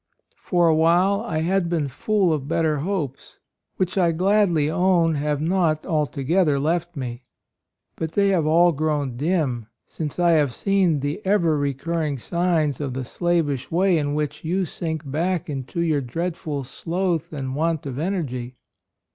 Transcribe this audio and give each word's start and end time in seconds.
"For 0.39 0.67
a 0.67 0.73
while 0.73 1.21
I 1.21 1.41
had 1.41 1.69
been 1.69 1.87
full 1.87 2.33
of 2.33 2.47
better 2.47 2.77
hopes, 2.77 3.37
which 3.77 3.99
I 3.99 4.11
gladly 4.11 4.67
own 4.67 5.13
have 5.13 5.39
not 5.39 5.85
altogether 5.85 6.59
left 6.59 6.95
me; 6.95 7.25
but 7.97 8.13
they 8.13 8.29
have 8.29 8.47
all 8.47 8.71
grown 8.71 9.15
dim 9.15 9.67
since 9.85 10.17
I 10.17 10.31
have 10.31 10.55
seen 10.55 11.01
the 11.01 11.23
ever 11.23 11.55
recurring 11.55 12.17
signs 12.17 12.81
of 12.81 12.95
the 12.95 13.05
slavish 13.05 13.69
way 13.69 13.95
in 13.99 14.15
which 14.15 14.43
you 14.43 14.65
sink 14.65 15.03
back 15.05 15.51
into 15.51 15.81
your 15.81 16.01
dreadful 16.01 16.63
sloth 16.63 17.31
and 17.31 17.53
want 17.55 17.85
of 17.85 17.99
energy. 17.99 18.57